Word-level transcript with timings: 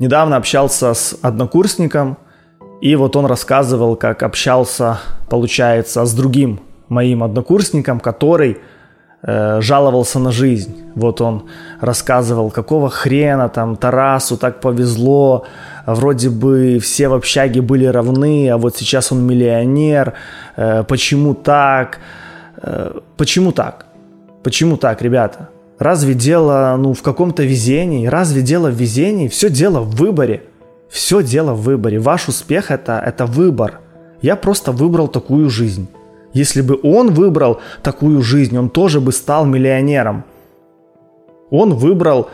Недавно 0.00 0.36
общался 0.36 0.92
с 0.92 1.16
однокурсником, 1.22 2.18
и 2.80 2.96
вот 2.96 3.14
он 3.14 3.26
рассказывал, 3.26 3.94
как 3.94 4.24
общался, 4.24 4.98
получается, 5.30 6.04
с 6.04 6.12
другим 6.12 6.58
моим 6.88 7.22
однокурсником, 7.22 8.00
который 8.00 8.58
э, 9.22 9.60
жаловался 9.60 10.18
на 10.18 10.32
жизнь. 10.32 10.82
Вот 10.96 11.20
он 11.20 11.48
рассказывал, 11.80 12.50
какого 12.50 12.90
хрена 12.90 13.48
там 13.48 13.76
Тарасу 13.76 14.36
так 14.36 14.60
повезло, 14.60 15.46
вроде 15.86 16.28
бы 16.28 16.80
все 16.80 17.08
в 17.08 17.14
общаге 17.14 17.62
были 17.62 17.86
равны, 17.86 18.50
а 18.50 18.56
вот 18.56 18.76
сейчас 18.76 19.12
он 19.12 19.24
миллионер, 19.24 20.14
э, 20.56 20.82
почему 20.88 21.34
так, 21.34 22.00
э, 22.60 22.98
почему 23.16 23.52
так, 23.52 23.86
почему 24.42 24.76
так, 24.76 25.02
ребята? 25.02 25.50
Разве 25.78 26.14
дело 26.14 26.76
ну, 26.78 26.94
в 26.94 27.02
каком-то 27.02 27.42
везении? 27.42 28.06
Разве 28.06 28.42
дело 28.42 28.68
в 28.70 28.74
везении? 28.74 29.28
Все 29.28 29.50
дело 29.50 29.80
в 29.80 29.96
выборе. 29.96 30.44
Все 30.88 31.22
дело 31.22 31.54
в 31.54 31.62
выборе. 31.62 31.98
Ваш 31.98 32.28
успех 32.28 32.70
это, 32.70 33.02
это 33.04 33.26
выбор. 33.26 33.80
Я 34.22 34.36
просто 34.36 34.70
выбрал 34.70 35.08
такую 35.08 35.50
жизнь. 35.50 35.88
Если 36.32 36.62
бы 36.62 36.78
он 36.82 37.12
выбрал 37.12 37.60
такую 37.82 38.22
жизнь, 38.22 38.56
он 38.56 38.70
тоже 38.70 39.00
бы 39.00 39.12
стал 39.12 39.46
миллионером. 39.46 40.24
Он 41.50 41.74
выбрал 41.74 42.28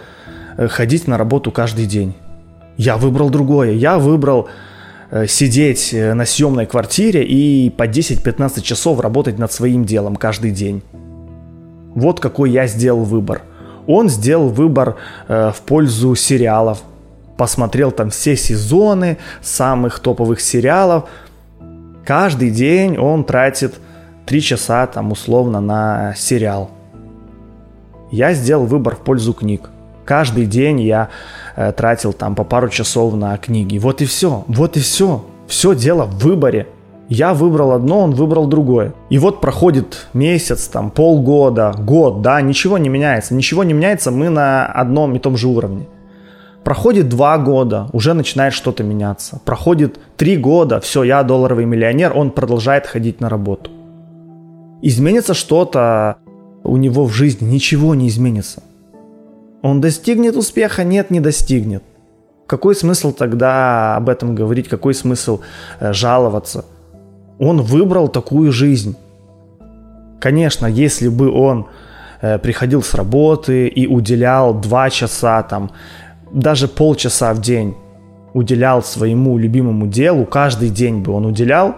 э, 0.56 0.68
ходить 0.68 1.06
на 1.06 1.18
работу 1.18 1.50
каждый 1.50 1.86
день. 1.86 2.14
Я 2.76 2.96
выбрал 2.96 3.30
другое. 3.30 3.72
Я 3.72 3.98
выбрал 3.98 4.48
э, 5.10 5.26
сидеть 5.26 5.92
э, 5.92 6.14
на 6.14 6.24
съемной 6.24 6.66
квартире 6.66 7.24
и 7.24 7.70
по 7.70 7.86
10-15 7.86 8.62
часов 8.62 9.00
работать 9.00 9.38
над 9.38 9.52
своим 9.52 9.84
делом 9.84 10.16
каждый 10.16 10.50
день. 10.50 10.82
Вот 11.94 12.20
какой 12.20 12.50
я 12.50 12.66
сделал 12.66 13.04
выбор. 13.04 13.42
Он 13.86 14.08
сделал 14.08 14.48
выбор 14.48 14.96
э, 15.28 15.52
в 15.54 15.60
пользу 15.62 16.14
сериалов. 16.14 16.82
Посмотрел 17.36 17.90
там 17.90 18.10
все 18.10 18.36
сезоны 18.36 19.18
самых 19.40 19.98
топовых 20.00 20.40
сериалов. 20.40 21.04
Каждый 22.04 22.50
день 22.50 22.98
он 22.98 23.24
тратит 23.24 23.74
3 24.26 24.42
часа 24.42 24.86
там 24.86 25.12
условно 25.12 25.60
на 25.60 26.14
сериал. 26.16 26.70
Я 28.10 28.34
сделал 28.34 28.66
выбор 28.66 28.96
в 28.96 29.00
пользу 29.00 29.32
книг. 29.32 29.70
Каждый 30.04 30.46
день 30.46 30.80
я 30.80 31.08
э, 31.56 31.72
тратил 31.72 32.12
там 32.12 32.34
по 32.34 32.44
пару 32.44 32.68
часов 32.68 33.14
на 33.14 33.36
книги. 33.38 33.78
Вот 33.78 34.02
и 34.02 34.04
все. 34.04 34.44
Вот 34.48 34.76
и 34.76 34.80
все. 34.80 35.24
Все 35.46 35.74
дело 35.74 36.04
в 36.04 36.18
выборе. 36.18 36.66
Я 37.10 37.34
выбрал 37.34 37.72
одно, 37.72 38.02
он 38.02 38.12
выбрал 38.12 38.46
другое. 38.46 38.94
И 39.10 39.18
вот 39.18 39.40
проходит 39.40 40.06
месяц, 40.14 40.68
там, 40.68 40.92
полгода, 40.92 41.74
год, 41.76 42.22
да, 42.22 42.40
ничего 42.40 42.78
не 42.78 42.88
меняется. 42.88 43.34
Ничего 43.34 43.64
не 43.64 43.72
меняется, 43.72 44.12
мы 44.12 44.28
на 44.28 44.64
одном 44.66 45.16
и 45.16 45.18
том 45.18 45.36
же 45.36 45.48
уровне. 45.48 45.88
Проходит 46.62 47.08
два 47.08 47.36
года, 47.38 47.88
уже 47.92 48.14
начинает 48.14 48.52
что-то 48.52 48.84
меняться. 48.84 49.40
Проходит 49.44 49.98
три 50.16 50.36
года, 50.36 50.78
все, 50.78 51.02
я 51.02 51.24
долларовый 51.24 51.64
миллионер, 51.64 52.16
он 52.16 52.30
продолжает 52.30 52.86
ходить 52.86 53.20
на 53.20 53.28
работу. 53.28 53.72
Изменится 54.80 55.34
что-то 55.34 56.18
у 56.62 56.76
него 56.76 57.06
в 57.06 57.12
жизни, 57.12 57.44
ничего 57.44 57.96
не 57.96 58.06
изменится. 58.06 58.62
Он 59.62 59.80
достигнет 59.80 60.36
успеха? 60.36 60.84
Нет, 60.84 61.10
не 61.10 61.18
достигнет. 61.18 61.82
Какой 62.46 62.76
смысл 62.76 63.12
тогда 63.12 63.96
об 63.96 64.08
этом 64.08 64.36
говорить? 64.36 64.68
Какой 64.68 64.94
смысл 64.94 65.40
э, 65.80 65.92
жаловаться? 65.92 66.64
Он 67.40 67.62
выбрал 67.62 68.08
такую 68.08 68.52
жизнь. 68.52 68.96
Конечно, 70.20 70.66
если 70.66 71.08
бы 71.08 71.30
он 71.30 71.66
э, 72.20 72.38
приходил 72.38 72.82
с 72.82 72.94
работы 72.94 73.66
и 73.66 73.86
уделял 73.86 74.52
два 74.52 74.90
часа, 74.90 75.42
там, 75.42 75.70
даже 76.30 76.68
полчаса 76.68 77.32
в 77.32 77.40
день 77.40 77.74
уделял 78.34 78.82
своему 78.82 79.38
любимому 79.38 79.86
делу, 79.86 80.26
каждый 80.26 80.68
день 80.68 81.00
бы 81.00 81.12
он 81.12 81.24
уделял, 81.24 81.76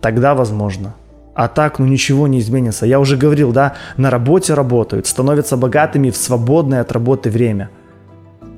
тогда 0.00 0.34
возможно. 0.34 0.94
А 1.34 1.48
так, 1.48 1.78
ну 1.78 1.86
ничего 1.86 2.26
не 2.26 2.40
изменится. 2.40 2.86
Я 2.86 2.98
уже 2.98 3.18
говорил, 3.18 3.52
да, 3.52 3.74
на 3.98 4.10
работе 4.10 4.54
работают, 4.54 5.06
становятся 5.06 5.58
богатыми 5.58 6.08
в 6.08 6.16
свободное 6.16 6.80
от 6.80 6.92
работы 6.92 7.30
время– 7.30 7.68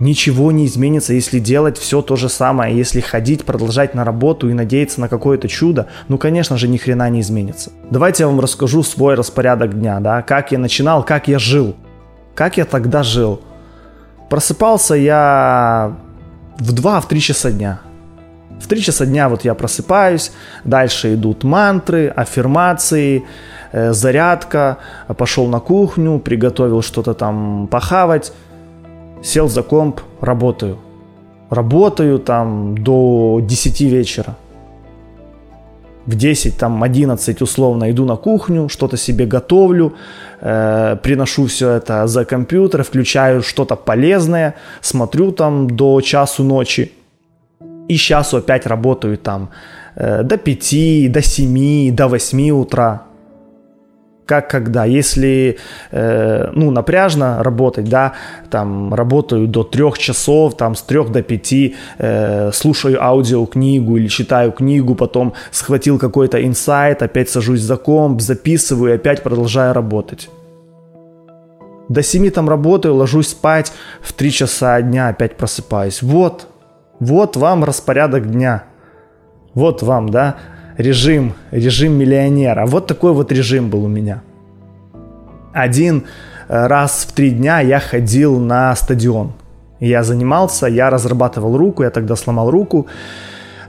ничего 0.00 0.50
не 0.50 0.66
изменится, 0.66 1.12
если 1.12 1.38
делать 1.38 1.78
все 1.78 2.02
то 2.02 2.16
же 2.16 2.28
самое, 2.28 2.76
если 2.76 3.00
ходить, 3.00 3.44
продолжать 3.44 3.94
на 3.94 4.04
работу 4.04 4.48
и 4.48 4.54
надеяться 4.54 5.00
на 5.00 5.08
какое-то 5.08 5.46
чудо, 5.46 5.86
ну, 6.08 6.18
конечно 6.18 6.56
же, 6.56 6.66
ни 6.66 6.78
хрена 6.78 7.08
не 7.10 7.20
изменится. 7.20 7.70
Давайте 7.90 8.24
я 8.24 8.28
вам 8.28 8.40
расскажу 8.40 8.82
свой 8.82 9.14
распорядок 9.14 9.78
дня, 9.78 10.00
да, 10.00 10.22
как 10.22 10.52
я 10.52 10.58
начинал, 10.58 11.04
как 11.04 11.28
я 11.28 11.38
жил, 11.38 11.76
как 12.34 12.56
я 12.56 12.64
тогда 12.64 13.02
жил. 13.02 13.42
Просыпался 14.30 14.94
я 14.94 15.96
в 16.58 16.72
2-3 16.72 17.18
часа 17.18 17.50
дня. 17.50 17.80
В 18.58 18.66
3 18.68 18.82
часа 18.82 19.06
дня 19.06 19.28
вот 19.28 19.44
я 19.44 19.54
просыпаюсь, 19.54 20.32
дальше 20.64 21.14
идут 21.14 21.44
мантры, 21.44 22.08
аффирмации, 22.08 23.24
э, 23.72 23.92
зарядка, 23.92 24.78
пошел 25.16 25.46
на 25.46 25.60
кухню, 25.60 26.18
приготовил 26.18 26.82
что-то 26.82 27.14
там 27.14 27.68
похавать, 27.68 28.32
сел 29.22 29.48
за 29.48 29.62
комп, 29.62 30.00
работаю. 30.20 30.76
Работаю 31.50 32.18
там 32.18 32.76
до 32.78 33.40
10 33.42 33.80
вечера. 33.80 34.36
В 36.06 36.14
10, 36.14 36.56
там 36.56 36.82
11 36.82 37.42
условно 37.42 37.90
иду 37.90 38.04
на 38.04 38.16
кухню, 38.16 38.68
что-то 38.68 38.96
себе 38.96 39.26
готовлю, 39.26 39.92
э, 40.40 40.96
приношу 41.02 41.46
все 41.46 41.70
это 41.70 42.06
за 42.06 42.24
компьютер, 42.24 42.82
включаю 42.82 43.42
что-то 43.42 43.76
полезное, 43.76 44.54
смотрю 44.80 45.32
там 45.32 45.68
до 45.68 46.00
часу 46.00 46.42
ночи. 46.44 46.92
И 47.88 47.96
часу 47.96 48.38
опять 48.38 48.66
работаю 48.66 49.18
там 49.18 49.50
э, 49.96 50.22
до 50.22 50.36
5, 50.36 51.12
до 51.12 51.22
7, 51.22 51.94
до 51.94 52.08
8 52.08 52.50
утра 52.50 53.02
как 54.30 54.48
когда. 54.48 54.84
Если, 54.84 55.58
э, 55.90 56.50
ну, 56.54 56.70
напряжно 56.70 57.42
работать, 57.42 57.88
да, 57.88 58.12
там, 58.48 58.94
работаю 58.94 59.48
до 59.48 59.64
трех 59.64 59.98
часов, 59.98 60.56
там, 60.56 60.76
с 60.76 60.82
трех 60.82 61.10
до 61.10 61.22
пяти, 61.22 61.74
э, 61.98 62.52
слушаю 62.52 63.02
аудиокнигу 63.02 63.96
или 63.96 64.06
читаю 64.06 64.52
книгу, 64.52 64.94
потом 64.94 65.32
схватил 65.50 65.98
какой-то 65.98 66.38
инсайт, 66.46 67.02
опять 67.02 67.28
сажусь 67.28 67.60
за 67.60 67.76
комп, 67.76 68.20
записываю 68.20 68.92
и 68.92 68.94
опять 68.94 69.22
продолжаю 69.22 69.74
работать. 69.74 70.30
До 71.88 72.02
семи 72.02 72.30
там 72.30 72.48
работаю, 72.48 72.94
ложусь 72.94 73.30
спать, 73.30 73.72
в 74.00 74.12
три 74.12 74.30
часа 74.30 74.80
дня 74.80 75.08
опять 75.08 75.36
просыпаюсь. 75.36 76.02
Вот, 76.02 76.46
вот 77.00 77.36
вам 77.36 77.64
распорядок 77.64 78.30
дня. 78.30 78.62
Вот 79.54 79.82
вам, 79.82 80.08
да, 80.08 80.36
режим, 80.80 81.34
режим 81.50 81.92
миллионера. 81.92 82.66
Вот 82.66 82.86
такой 82.86 83.12
вот 83.12 83.32
режим 83.32 83.70
был 83.70 83.84
у 83.84 83.88
меня. 83.88 84.22
Один 85.52 86.04
э, 86.48 86.66
раз 86.66 87.06
в 87.08 87.12
три 87.12 87.30
дня 87.30 87.60
я 87.60 87.80
ходил 87.80 88.38
на 88.38 88.74
стадион. 88.76 89.32
Я 89.80 90.02
занимался, 90.02 90.66
я 90.66 90.90
разрабатывал 90.90 91.56
руку, 91.56 91.82
я 91.82 91.90
тогда 91.90 92.16
сломал 92.16 92.50
руку. 92.50 92.86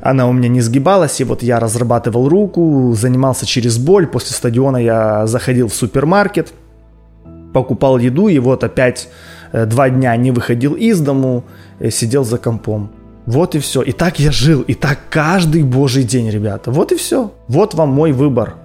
Она 0.02 0.28
у 0.28 0.34
меня 0.34 0.50
не 0.50 0.62
сгибалась, 0.62 1.22
и 1.22 1.24
вот 1.24 1.44
я 1.44 1.60
разрабатывал 1.60 2.28
руку, 2.28 2.94
занимался 2.96 3.46
через 3.46 3.78
боль. 3.78 4.08
После 4.08 4.36
стадиона 4.36 4.78
я 4.78 5.28
заходил 5.28 5.68
в 5.68 5.74
супермаркет, 5.74 6.54
покупал 7.54 7.98
еду, 7.98 8.28
и 8.28 8.40
вот 8.40 8.64
опять 8.64 9.10
э, 9.54 9.66
два 9.66 9.90
дня 9.90 10.16
не 10.18 10.32
выходил 10.32 10.74
из 10.74 11.00
дому, 11.00 11.44
э, 11.80 11.92
сидел 11.92 12.24
за 12.24 12.38
компом. 12.38 12.90
Вот 13.26 13.56
и 13.56 13.59
все. 13.59 13.82
И 13.82 13.92
так 13.92 14.20
я 14.20 14.32
жил. 14.32 14.62
И 14.62 14.74
так 14.74 15.00
каждый 15.09 15.64
божий 15.64 16.04
день, 16.04 16.30
ребята. 16.30 16.72
Вот 16.72 16.92
и 16.92 16.96
все. 16.96 17.32
Вот 17.48 17.74
вам 17.74 17.90
мой 17.90 18.12
выбор. 18.12 18.56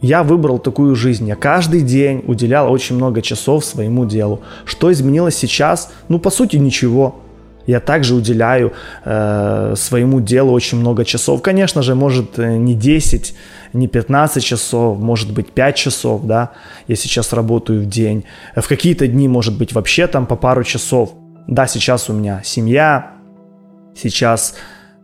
Я 0.00 0.22
выбрал 0.22 0.58
такую 0.58 0.94
жизнь. 0.94 1.26
Я 1.26 1.34
каждый 1.34 1.82
день 1.82 2.22
уделял 2.26 2.70
очень 2.70 2.96
много 2.96 3.20
часов 3.20 3.64
своему 3.64 4.06
делу. 4.06 4.42
Что 4.64 4.92
изменилось 4.92 5.36
сейчас? 5.36 5.92
Ну, 6.08 6.20
по 6.20 6.30
сути, 6.30 6.56
ничего. 6.56 7.20
Я 7.66 7.80
также 7.80 8.14
уделяю 8.14 8.72
э, 9.04 9.74
своему 9.76 10.20
делу 10.20 10.52
очень 10.52 10.78
много 10.78 11.04
часов. 11.04 11.42
Конечно 11.42 11.82
же, 11.82 11.94
может 11.94 12.38
э, 12.38 12.56
не 12.56 12.74
10, 12.74 13.34
не 13.74 13.88
15 13.88 14.42
часов, 14.42 14.98
может 14.98 15.34
быть 15.34 15.50
5 15.50 15.76
часов, 15.76 16.22
да, 16.24 16.52
я 16.86 16.96
сейчас 16.96 17.34
работаю 17.34 17.82
в 17.82 17.86
день. 17.86 18.24
В 18.56 18.66
какие-то 18.66 19.06
дни, 19.06 19.28
может 19.28 19.58
быть, 19.58 19.74
вообще 19.74 20.06
там 20.06 20.24
по 20.24 20.34
пару 20.36 20.64
часов. 20.64 21.12
Да, 21.46 21.66
сейчас 21.66 22.08
у 22.08 22.14
меня 22.14 22.40
семья, 22.42 23.17
сейчас 23.98 24.54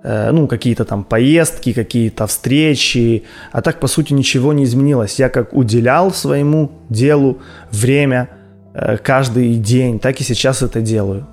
э, 0.02 0.31
ну, 0.31 0.46
какие-то 0.46 0.85
там 0.85 1.05
поездки, 1.05 1.73
какие-то 1.73 2.26
встречи, 2.26 3.25
а 3.52 3.62
так, 3.62 3.81
по 3.81 3.88
сути, 3.88 4.12
ничего 4.12 4.52
не 4.52 4.64
изменилось. 4.64 5.19
Я 5.19 5.29
как 5.29 5.55
уделял 5.55 6.12
своему 6.12 6.70
делу 6.88 7.38
время 7.73 8.29
э, 8.75 8.96
каждый 8.99 9.56
день, 9.56 9.99
так 9.99 10.20
и 10.20 10.25
сейчас 10.25 10.62
это 10.62 10.81
делаю. 10.81 11.26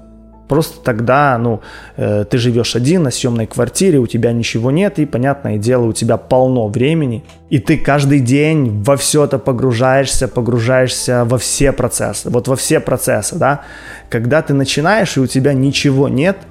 Просто 0.47 0.83
тогда, 0.83 1.37
ну, 1.37 1.61
э, 1.95 2.25
ты 2.29 2.37
живешь 2.37 2.75
один 2.75 3.03
на 3.03 3.11
съемной 3.11 3.47
квартире, 3.47 3.99
у 3.99 4.07
тебя 4.07 4.33
ничего 4.33 4.69
нет, 4.69 4.99
и, 4.99 5.05
понятное 5.05 5.57
дело, 5.57 5.85
у 5.85 5.93
тебя 5.93 6.17
полно 6.17 6.67
времени, 6.67 7.23
и 7.49 7.57
ты 7.57 7.77
каждый 7.77 8.19
день 8.19 8.83
во 8.83 8.97
все 8.97 9.23
это 9.23 9.39
погружаешься, 9.39 10.27
погружаешься 10.27 11.23
во 11.23 11.37
все 11.37 11.71
процессы, 11.71 12.29
вот 12.29 12.49
во 12.49 12.57
все 12.57 12.81
процессы, 12.81 13.37
да. 13.37 13.61
Когда 14.09 14.41
ты 14.41 14.53
начинаешь, 14.53 15.15
и 15.15 15.21
у 15.21 15.27
тебя 15.27 15.53
ничего 15.53 16.09
нет– 16.09 16.37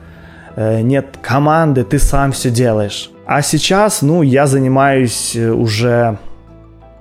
нет 0.56 1.16
команды, 1.22 1.84
ты 1.84 1.98
сам 1.98 2.32
все 2.32 2.50
делаешь. 2.50 3.10
А 3.26 3.42
сейчас, 3.42 4.02
ну, 4.02 4.22
я 4.22 4.46
занимаюсь 4.46 5.36
э, 5.36 5.50
уже 5.50 6.18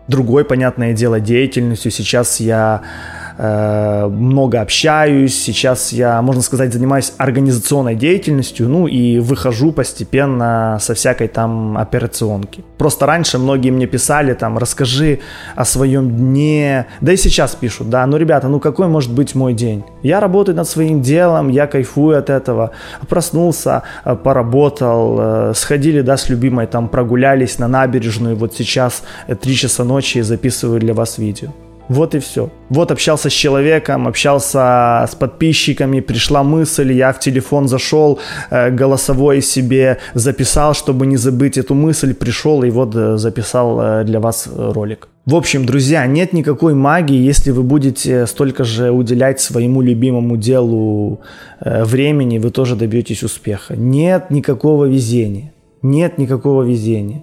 другой, 0.08 0.46
понятное 0.46 0.94
дело, 0.94 1.20
деятельностью. 1.20 1.92
Сейчас 1.92 2.40
я 2.40 2.82
Э, 2.82 3.19
много 3.40 4.60
общаюсь, 4.60 5.34
сейчас 5.42 5.94
я, 5.94 6.22
можно 6.22 6.42
сказать, 6.42 6.74
занимаюсь 6.74 7.14
организационной 7.18 7.96
деятельностью, 7.96 8.68
ну 8.68 8.86
и 8.86 9.20
выхожу 9.20 9.72
постепенно 9.72 10.78
со 10.82 10.94
всякой 10.94 11.30
там 11.30 11.78
операционки. 11.78 12.66
Просто 12.78 13.06
раньше 13.06 13.38
многие 13.38 13.72
мне 13.72 13.88
писали 13.88 14.34
там, 14.34 14.58
расскажи 14.58 15.20
о 15.56 15.64
своем 15.66 16.10
дне, 16.10 16.88
да 17.02 17.14
и 17.14 17.18
сейчас 17.18 17.56
пишут, 17.56 17.90
да, 17.90 18.06
ну 18.06 18.18
ребята, 18.18 18.50
ну 18.50 18.60
какой 18.60 18.88
может 18.88 19.14
быть 19.14 19.36
мой 19.36 19.54
день? 19.54 19.84
Я 20.04 20.20
работаю 20.20 20.56
над 20.56 20.68
своим 20.68 21.02
делом, 21.02 21.48
я 21.50 21.68
кайфую 21.68 22.18
от 22.18 22.30
этого, 22.30 22.72
проснулся, 23.08 23.84
э, 24.06 24.16
поработал, 24.16 25.18
э, 25.20 25.54
сходили, 25.56 26.02
да, 26.02 26.18
с 26.18 26.30
любимой 26.30 26.68
там 26.68 26.90
прогулялись 26.90 27.60
на 27.60 27.68
набережную, 27.68 28.36
вот 28.36 28.54
сейчас 28.54 29.04
3 29.28 29.56
часа 29.56 29.84
ночи 29.84 30.18
и 30.18 30.22
записываю 30.22 30.80
для 30.80 30.94
вас 30.94 31.18
видео. 31.18 31.50
Вот 31.90 32.14
и 32.14 32.20
все. 32.20 32.52
Вот 32.70 32.92
общался 32.92 33.30
с 33.30 33.34
человеком, 33.34 34.08
общался 34.08 35.08
с 35.10 35.16
подписчиками, 35.16 36.02
пришла 36.02 36.44
мысль, 36.44 36.94
я 36.94 37.12
в 37.12 37.20
телефон 37.20 37.68
зашел, 37.68 38.20
э, 38.52 38.70
голосовой 38.70 39.42
себе 39.42 39.98
записал, 40.14 40.76
чтобы 40.76 41.08
не 41.08 41.18
забыть 41.18 41.58
эту 41.58 41.74
мысль, 41.74 42.14
пришел 42.14 42.64
и 42.64 42.70
вот 42.70 42.96
э, 42.96 43.18
записал 43.18 43.82
э, 43.82 44.04
для 44.04 44.20
вас 44.20 44.48
ролик. 44.56 45.08
В 45.26 45.36
общем, 45.36 45.66
друзья, 45.66 46.06
нет 46.06 46.32
никакой 46.32 46.76
магии, 46.76 47.18
если 47.18 47.50
вы 47.50 47.64
будете 47.64 48.28
столько 48.28 48.64
же 48.64 48.92
уделять 48.92 49.42
своему 49.42 49.82
любимому 49.82 50.38
делу 50.38 51.22
времени, 51.60 52.40
вы 52.40 52.52
тоже 52.52 52.76
добьетесь 52.76 53.24
успеха. 53.24 53.76
Нет 53.76 54.32
никакого 54.32 54.86
везения. 54.86 55.52
Нет 55.82 56.18
никакого 56.18 56.64
везения. 56.64 57.22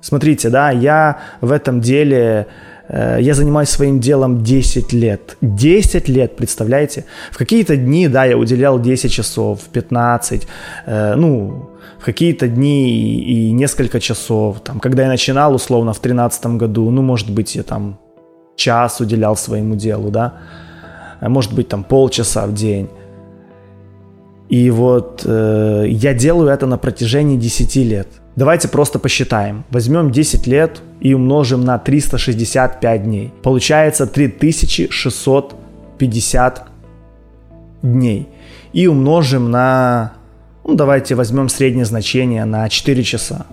Смотрите, 0.00 0.50
да, 0.50 0.70
я 0.70 1.18
в 1.40 1.50
этом 1.50 1.80
деле 1.80 2.46
я 2.88 3.34
занимаюсь 3.34 3.70
своим 3.70 4.00
делом 4.00 4.42
10 4.42 4.92
лет. 4.92 5.36
10 5.40 6.08
лет, 6.08 6.36
представляете? 6.36 7.04
В 7.30 7.38
какие-то 7.38 7.76
дни, 7.76 8.08
да, 8.08 8.24
я 8.24 8.36
уделял 8.36 8.78
10 8.78 9.10
часов, 9.10 9.60
15, 9.72 10.46
э, 10.86 11.14
ну, 11.14 11.70
в 11.98 12.04
какие-то 12.04 12.46
дни 12.48 12.90
и, 12.90 13.48
и 13.48 13.52
несколько 13.52 14.00
часов. 14.00 14.60
Там, 14.60 14.80
когда 14.80 15.02
я 15.02 15.08
начинал, 15.08 15.54
условно, 15.54 15.92
в 15.92 16.00
2013 16.00 16.46
году, 16.58 16.90
ну, 16.90 17.02
может 17.02 17.30
быть, 17.30 17.56
я 17.56 17.62
там 17.62 17.98
час 18.56 19.00
уделял 19.00 19.36
своему 19.36 19.76
делу, 19.76 20.10
да, 20.10 20.34
э, 21.20 21.28
может 21.28 21.54
быть, 21.54 21.68
там 21.68 21.84
полчаса 21.84 22.46
в 22.46 22.52
день. 22.52 22.88
И 24.50 24.70
вот 24.70 25.22
э, 25.24 25.86
я 25.88 26.12
делаю 26.12 26.50
это 26.50 26.66
на 26.66 26.76
протяжении 26.76 27.38
10 27.38 27.76
лет– 27.76 28.08
Давайте 28.36 28.68
просто 28.68 28.98
посчитаем. 28.98 29.64
Возьмем 29.70 30.10
10 30.10 30.46
лет 30.48 30.82
и 31.00 31.14
умножим 31.14 31.64
на 31.64 31.78
365 31.78 33.04
дней. 33.04 33.32
Получается 33.42 34.08
3650 34.08 36.66
дней. 37.82 38.28
И 38.72 38.88
умножим 38.88 39.52
на, 39.52 40.14
ну 40.64 40.74
давайте 40.74 41.14
возьмем 41.14 41.48
среднее 41.48 41.84
значение 41.84 42.44
на 42.44 42.68
4 42.68 43.04
часа. 43.04 43.46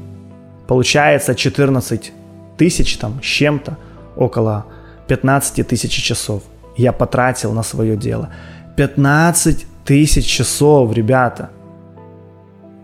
Получается 0.67 1.35
14 1.35 2.11
тысяч 2.57 2.97
там 2.97 3.21
с 3.21 3.25
чем-то, 3.25 3.77
около 4.15 4.65
15 5.07 5.67
тысяч 5.67 5.91
часов 5.91 6.41
я 6.75 6.91
потратил 6.91 7.53
на 7.53 7.61
свое 7.61 7.95
дело. 7.95 8.29
15 8.77 9.67
тысяч 9.85 10.25
часов, 10.25 10.91
ребята– 10.93 11.51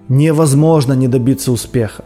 невозможно 0.09 0.93
не 0.93 1.07
добиться 1.07 1.51
успеха. 1.51 2.03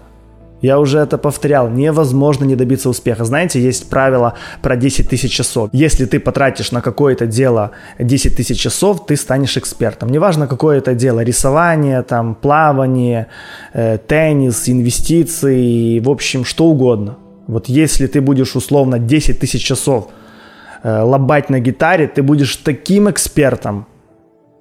Я 0.61 0.79
уже 0.79 0.99
это 0.99 1.17
повторял, 1.17 1.69
невозможно 1.69 2.45
не 2.45 2.55
добиться 2.55 2.89
успеха. 2.89 3.25
Знаете, 3.25 3.59
есть 3.59 3.89
правило 3.89 4.35
про 4.61 4.75
10 4.75 5.09
тысяч 5.09 5.31
часов. 5.31 5.69
Если 5.73 6.05
ты 6.05 6.19
потратишь 6.19 6.71
на 6.71 6.81
какое-то 6.81 7.25
дело 7.25 7.71
10 7.97 8.35
тысяч 8.35 8.59
часов, 8.59 9.07
ты 9.07 9.15
станешь 9.15 9.57
экспертом. 9.57 10.09
Неважно, 10.09 10.47
какое 10.47 10.77
это 10.77 10.93
дело, 10.93 11.21
рисование, 11.21 12.03
там, 12.03 12.35
плавание, 12.35 13.27
э, 13.73 13.97
теннис, 14.07 14.69
инвестиции, 14.69 15.99
в 15.99 16.09
общем, 16.09 16.45
что 16.45 16.65
угодно. 16.65 17.17
Вот 17.47 17.67
если 17.67 18.05
ты 18.05 18.21
будешь 18.21 18.55
условно 18.55 18.99
10 18.99 19.39
тысяч 19.39 19.63
часов 19.63 20.09
э, 20.83 21.01
лобать 21.01 21.49
на 21.49 21.59
гитаре, 21.59 22.07
ты 22.07 22.21
будешь 22.21 22.55
таким 22.57 23.09
экспертом, 23.09 23.87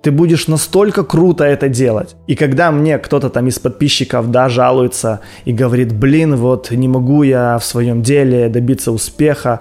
ты 0.03 0.11
будешь 0.11 0.49
настолько 0.49 1.05
круто 1.05 1.45
это 1.45 1.69
делать. 1.69 2.17
И 2.27 2.35
когда 2.35 2.71
мне 2.71 2.99
кто-то 2.99 3.29
там 3.29 3.47
из 3.49 3.59
подписчиков, 3.59 4.31
да, 4.31 4.49
жалуется 4.49 5.21
и 5.45 5.53
говорит, 5.53 5.93
блин, 5.93 6.37
вот 6.37 6.71
не 6.71 6.89
могу 6.89 7.23
я 7.23 7.59
в 7.59 7.65
своем 7.65 8.03
деле 8.03 8.49
добиться 8.49 8.93
успеха, 8.93 9.61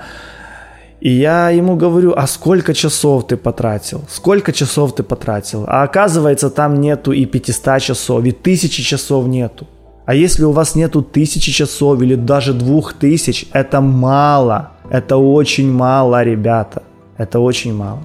и 1.02 1.10
я 1.12 1.50
ему 1.50 1.78
говорю, 1.78 2.14
а 2.16 2.28
сколько 2.28 2.74
часов 2.74 3.28
ты 3.28 3.38
потратил? 3.38 4.02
Сколько 4.10 4.52
часов 4.52 4.94
ты 4.96 5.04
потратил? 5.04 5.64
А 5.68 5.84
оказывается, 5.84 6.50
там 6.50 6.82
нету 6.82 7.14
и 7.14 7.26
500 7.26 7.82
часов, 7.82 8.26
и 8.26 8.32
тысячи 8.32 8.84
часов 8.84 9.28
нету. 9.28 9.68
А 10.06 10.14
если 10.14 10.44
у 10.44 10.52
вас 10.52 10.76
нету 10.76 11.02
тысячи 11.02 11.52
часов 11.52 12.02
или 12.02 12.16
даже 12.16 12.54
двух 12.54 12.94
тысяч, 12.94 13.46
это 13.54 13.80
мало. 13.80 14.72
Это 14.90 15.18
очень 15.18 15.72
мало, 15.72 16.24
ребята. 16.24 16.82
Это 17.18 17.40
очень 17.40 17.74
мало. 17.74 18.00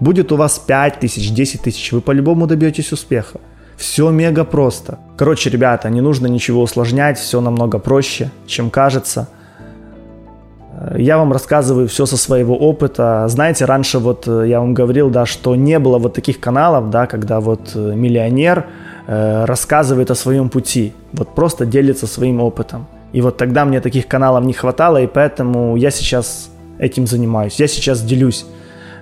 Будет 0.00 0.32
у 0.32 0.36
вас 0.36 0.58
5 0.58 1.00
тысяч, 1.00 1.30
10 1.30 1.62
тысяч, 1.62 1.92
вы 1.92 2.00
по-любому 2.00 2.46
добьетесь 2.46 2.92
успеха. 2.92 3.38
Все 3.76 4.10
мега 4.10 4.44
просто. 4.44 4.98
Короче, 5.16 5.50
ребята, 5.50 5.88
не 5.90 6.00
нужно 6.00 6.26
ничего 6.26 6.62
усложнять, 6.62 7.18
все 7.18 7.40
намного 7.40 7.78
проще, 7.78 8.30
чем 8.46 8.70
кажется. 8.70 9.28
Э, 10.72 10.96
я 10.98 11.18
вам 11.18 11.32
рассказываю 11.32 11.86
все 11.88 12.06
со 12.06 12.16
своего 12.16 12.56
опыта. 12.56 13.26
Знаете, 13.28 13.64
раньше 13.64 13.98
вот 13.98 14.26
э, 14.26 14.48
я 14.48 14.60
вам 14.60 14.74
говорил, 14.74 15.10
да, 15.10 15.26
что 15.26 15.54
не 15.56 15.78
было 15.78 15.98
вот 15.98 16.14
таких 16.14 16.40
каналов, 16.40 16.90
да, 16.90 17.06
когда 17.06 17.40
вот 17.40 17.72
э, 17.74 17.94
миллионер 17.94 18.66
рассказывает 19.06 20.10
о 20.12 20.14
своем 20.14 20.50
пути, 20.50 20.92
вот 21.12 21.34
просто 21.34 21.66
делится 21.66 22.06
своим 22.06 22.40
опытом. 22.40 22.86
И 23.12 23.20
вот 23.22 23.38
тогда 23.38 23.64
мне 23.64 23.80
таких 23.80 24.06
каналов 24.06 24.44
не 24.44 24.52
хватало, 24.52 25.02
и 25.02 25.08
поэтому 25.08 25.74
я 25.74 25.90
сейчас 25.90 26.48
этим 26.78 27.08
занимаюсь. 27.08 27.58
Я 27.58 27.66
сейчас 27.66 28.02
делюсь 28.02 28.46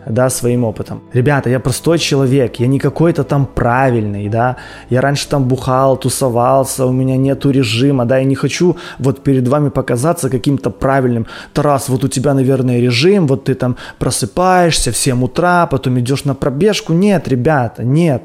да, 0.07 0.31
своим 0.31 0.65
опытом. 0.65 1.03
Ребята, 1.13 1.51
я 1.51 1.61
простой 1.61 1.99
человек, 1.99 2.57
я 2.57 2.67
не 2.67 2.79
какой-то 2.79 3.25
там 3.25 3.47
правильный, 3.47 4.29
да, 4.29 4.57
я 4.91 5.01
раньше 5.01 5.29
там 5.29 5.45
бухал, 5.45 5.97
тусовался, 5.97 6.87
у 6.87 6.93
меня 6.93 7.17
нету 7.17 7.51
режима, 7.51 8.05
да, 8.05 8.19
я 8.19 8.25
не 8.25 8.35
хочу 8.35 8.77
вот 8.99 9.23
перед 9.23 9.49
вами 9.49 9.69
показаться 9.69 10.31
каким-то 10.31 10.71
правильным. 10.71 11.27
Тарас, 11.53 11.89
вот 11.89 12.05
у 12.05 12.09
тебя, 12.09 12.35
наверное, 12.35 12.81
режим, 12.81 13.27
вот 13.27 13.45
ты 13.45 13.55
там 13.55 13.77
просыпаешься 13.99 14.93
в 14.93 14.97
7 14.97 15.25
утра, 15.25 15.67
потом 15.67 15.99
идешь 15.99 16.25
на 16.25 16.35
пробежку. 16.35 16.93
Нет, 16.93 17.29
ребята, 17.29 17.85
нет, 17.85 18.23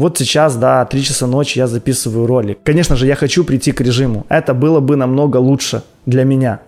вот 0.00 0.16
сейчас, 0.16 0.56
да, 0.56 0.86
3 0.86 1.02
часа 1.02 1.26
ночи 1.26 1.58
я 1.58 1.66
записываю 1.66 2.26
ролик. 2.26 2.60
Конечно 2.64 2.96
же, 2.96 3.06
я 3.06 3.14
хочу 3.16 3.44
прийти 3.44 3.72
к 3.72 3.82
режиму. 3.82 4.24
Это 4.30 4.54
было 4.54 4.80
бы 4.80 4.96
намного 4.96 5.36
лучше 5.36 5.82
для 6.06 6.24
меня. 6.24 6.60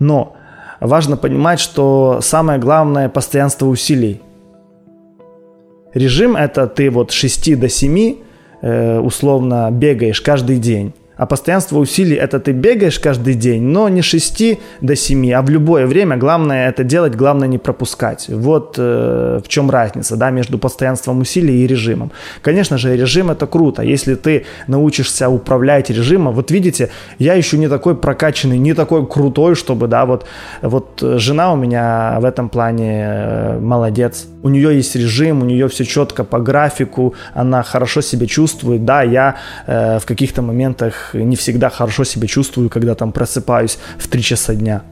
Но 0.00 0.34
важно 0.86 1.16
понимать, 1.16 1.60
что 1.60 2.18
самое 2.20 2.58
главное– 2.58 3.08
постоянство 3.10 3.66
усилий. 3.66 4.20
Режим– 5.94 6.36
это 6.36 6.66
ты 6.66 6.90
вот 6.90 7.10
с 7.10 7.14
6 7.14 7.58
до 7.58 7.68
7 7.68 8.16
э, 8.62 8.98
условно 8.98 9.68
бегаешь 9.70 10.20
каждый 10.20 10.58
день. 10.58 10.92
А 11.16 11.26
постоянство 11.26 11.78
усилий– 11.78 12.16
это 12.24 12.40
ты 12.40 12.52
бегаешь 12.52 12.98
каждый 12.98 13.34
день, 13.34 13.62
но 13.62 13.88
не 13.88 14.02
6 14.02 14.58
до 14.80 14.96
7, 14.96 15.32
а 15.32 15.42
в 15.42 15.50
любое 15.50 15.86
время. 15.86 16.16
Главное 16.16 16.68
это 16.68 16.84
делать, 16.84 17.14
главное 17.14 17.48
не 17.48 17.58
пропускать. 17.58 18.26
Вот 18.28 18.76
э, 18.78 19.40
в 19.44 19.48
чем 19.48 19.70
разница 19.70 20.16
да, 20.16 20.30
между 20.30 20.58
постоянством 20.58 21.20
усилий 21.20 21.64
и 21.64 21.66
режимом. 21.66 22.12
Конечно 22.40 22.78
же, 22.78 22.96
режим– 22.96 23.30
это 23.32 23.46
круто. 23.46 23.82
Если 23.82 24.14
ты 24.14 24.46
научишься 24.66 25.28
управлять 25.28 25.90
режимом, 25.90 26.34
вот 26.34 26.50
видите, 26.50 26.88
я 27.18 27.34
еще 27.34 27.58
не 27.58 27.68
такой 27.68 27.94
прокачанный, 27.94 28.58
не 28.58 28.74
такой 28.74 29.06
крутой, 29.06 29.54
чтобы, 29.54 29.88
да, 29.88 30.06
вот, 30.06 30.26
вот 30.62 31.02
жена 31.02 31.52
у 31.52 31.56
меня 31.56 32.18
в 32.20 32.24
этом 32.24 32.48
плане 32.48 33.04
э, 33.06 33.58
молодец. 33.60 34.26
У 34.42 34.48
нее 34.48 34.76
есть 34.76 34.96
режим, 34.96 35.42
у 35.42 35.44
нее 35.44 35.68
все 35.68 35.84
четко 35.84 36.24
по 36.24 36.40
графику, 36.40 37.14
она 37.34 37.62
хорошо 37.62 38.00
себя 38.00 38.26
чувствует. 38.26 38.84
Да, 38.84 39.02
я 39.02 39.36
э, 39.66 39.98
в 39.98 40.04
каких-то 40.06 40.42
моментах 40.42 41.14
не 41.14 41.36
всегда 41.36 41.70
хорошо 41.70 42.04
себя 42.04 42.26
чувствую, 42.26 42.68
когда 42.68 42.94
там 42.94 43.12
просыпаюсь 43.12 43.78
в 43.98 44.08
3 44.08 44.22
часа 44.22 44.54
дня, 44.54 44.82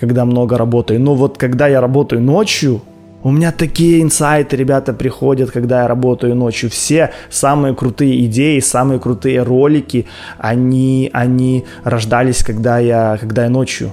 когда 0.00 0.24
много 0.24 0.58
работаю. 0.58 1.00
Но 1.00 1.14
вот 1.14 1.38
когда 1.38 1.68
я 1.68 1.80
работаю 1.80 2.20
ночью, 2.20 2.82
у 3.22 3.30
меня 3.30 3.50
такие 3.50 4.02
инсайты, 4.02 4.56
ребята, 4.56 4.92
приходят, 4.92 5.50
когда 5.50 5.82
я 5.82 5.88
работаю 5.88 6.34
ночью. 6.36 6.70
Все 6.70 7.10
самые 7.30 7.74
крутые 7.74 8.24
идеи, 8.26 8.60
самые 8.60 9.00
крутые 9.00 9.42
ролики, 9.42 10.06
они, 10.38 11.10
они 11.12 11.64
рождались, 11.82 12.44
когда 12.44 12.78
я, 12.78 13.16
когда 13.18 13.44
я 13.44 13.50
ночью, 13.50 13.92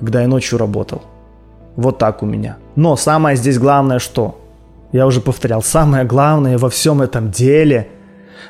когда 0.00 0.22
я 0.22 0.28
ночью 0.28 0.58
работал. 0.58 1.02
Вот 1.76 1.98
так 1.98 2.22
у 2.22 2.26
меня. 2.26 2.56
Но 2.74 2.96
самое 2.96 3.36
здесь 3.36 3.58
главное 3.58 3.98
что? 3.98 4.40
Я 4.92 5.06
уже 5.06 5.20
повторял, 5.20 5.62
самое 5.62 6.04
главное 6.04 6.58
во 6.58 6.70
всем 6.70 7.02
этом 7.02 7.30
деле, 7.30 7.88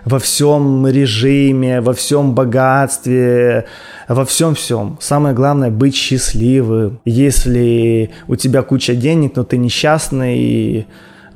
во 0.04 0.18
всем 0.18 0.86
режиме, 0.86 1.80
во 1.80 1.92
всем 1.92 2.34
богатстве, 2.34 3.66
во 4.08 4.24
всем 4.24 4.54
всем. 4.54 4.96
Самое 5.00 5.34
главное 5.34 5.70
быть 5.70 5.96
счастливым. 5.96 7.00
Если 7.04 8.10
у 8.28 8.36
тебя 8.36 8.62
куча 8.62 8.94
денег, 8.94 9.32
но 9.34 9.44
ты 9.44 9.56
несчастный, 9.56 10.86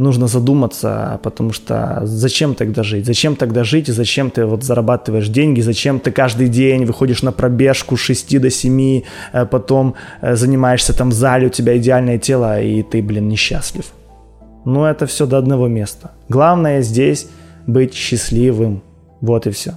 нужно 0.00 0.26
задуматься, 0.26 1.20
потому 1.22 1.52
что 1.52 2.00
зачем 2.04 2.54
тогда 2.54 2.82
жить? 2.82 3.06
Зачем 3.06 3.36
тогда 3.36 3.64
жить 3.64 3.88
и 3.88 3.92
зачем 3.92 4.30
ты 4.30 4.46
вот 4.46 4.64
зарабатываешь 4.64 5.28
деньги? 5.28 5.60
Зачем 5.60 6.00
ты 6.00 6.10
каждый 6.10 6.48
день 6.48 6.84
выходишь 6.84 7.22
на 7.22 7.32
пробежку 7.32 7.96
с 7.96 8.00
6 8.00 8.40
до 8.40 8.50
7, 8.50 9.02
э, 9.32 9.46
потом 9.46 9.94
э, 10.22 10.36
занимаешься 10.36 10.92
там 10.92 11.10
в 11.10 11.12
зале, 11.12 11.46
у 11.46 11.50
тебя 11.50 11.76
идеальное 11.76 12.18
тело, 12.18 12.60
и 12.60 12.82
ты, 12.82 13.02
блин, 13.02 13.28
несчастлив? 13.28 13.84
Ну, 14.64 14.84
это 14.84 15.06
все 15.06 15.26
до 15.26 15.38
одного 15.38 15.68
места. 15.68 16.10
Главное 16.28 16.82
здесь 16.82 17.28
быть 17.66 17.94
счастливым. 17.94 18.82
Вот 19.20 19.46
и 19.46 19.50
все. 19.50 19.72